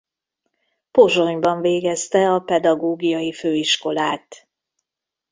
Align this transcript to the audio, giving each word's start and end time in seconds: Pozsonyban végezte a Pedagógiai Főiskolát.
Pozsonyban 0.91 1.61
végezte 1.61 2.29
a 2.29 2.39
Pedagógiai 2.39 3.33
Főiskolát. 3.33 4.47